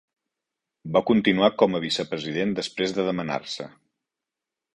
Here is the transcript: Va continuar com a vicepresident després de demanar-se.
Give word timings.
Va 0.95 1.01
continuar 1.09 1.49
com 1.63 1.77
a 1.77 1.81
vicepresident 1.83 2.57
després 2.61 2.97
de 2.97 3.07
demanar-se. 3.11 3.69